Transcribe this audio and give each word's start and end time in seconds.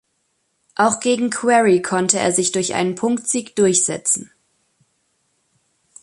Auch 0.73 0.99
gegen 0.99 1.29
Quarry 1.29 1.83
konnte 1.83 2.17
er 2.17 2.31
sich 2.31 2.51
durch 2.51 2.73
einen 2.73 2.95
Punktsieg 2.95 3.55
durchsetzen. 3.55 4.31